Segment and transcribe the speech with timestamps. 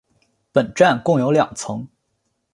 [0.51, 1.87] 本站共有两层。